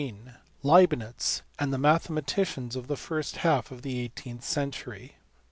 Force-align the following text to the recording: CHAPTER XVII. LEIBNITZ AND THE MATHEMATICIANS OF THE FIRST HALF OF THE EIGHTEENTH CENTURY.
CHAPTER 0.01 0.15
XVII. 0.23 0.33
LEIBNITZ 0.63 1.41
AND 1.59 1.71
THE 1.71 1.77
MATHEMATICIANS 1.77 2.75
OF 2.75 2.87
THE 2.87 2.97
FIRST 2.97 3.35
HALF 3.37 3.69
OF 3.69 3.83
THE 3.83 3.99
EIGHTEENTH 3.99 4.43
CENTURY. 4.43 5.17